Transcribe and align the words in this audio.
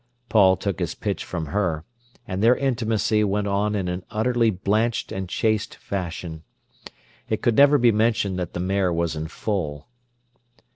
Paul 0.29 0.57
took 0.57 0.79
his 0.79 0.95
pitch 0.95 1.23
from 1.23 1.45
her, 1.45 1.85
and 2.27 2.41
their 2.41 2.55
intimacy 2.55 3.23
went 3.23 3.45
on 3.45 3.75
in 3.75 3.87
an 3.87 4.03
utterly 4.09 4.49
blanched 4.49 5.11
and 5.11 5.29
chaste 5.29 5.75
fashion. 5.75 6.41
It 7.29 7.43
could 7.43 7.55
never 7.55 7.77
be 7.77 7.91
mentioned 7.91 8.39
that 8.39 8.53
the 8.53 8.59
mare 8.59 8.91
was 8.91 9.15
in 9.15 9.27
foal. 9.27 9.85